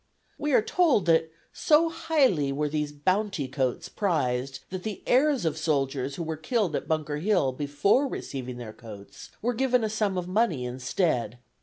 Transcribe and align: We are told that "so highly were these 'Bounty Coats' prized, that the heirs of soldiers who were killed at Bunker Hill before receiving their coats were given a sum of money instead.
We 0.39 0.51
are 0.53 0.63
told 0.63 1.05
that 1.05 1.31
"so 1.53 1.87
highly 1.89 2.51
were 2.51 2.67
these 2.69 2.91
'Bounty 2.91 3.47
Coats' 3.47 3.87
prized, 3.87 4.61
that 4.71 4.81
the 4.81 5.03
heirs 5.05 5.45
of 5.45 5.59
soldiers 5.59 6.15
who 6.15 6.23
were 6.23 6.37
killed 6.37 6.75
at 6.75 6.87
Bunker 6.87 7.17
Hill 7.17 7.51
before 7.51 8.07
receiving 8.07 8.57
their 8.57 8.73
coats 8.73 9.29
were 9.43 9.53
given 9.53 9.83
a 9.83 9.91
sum 9.91 10.17
of 10.17 10.27
money 10.27 10.65
instead. 10.65 11.37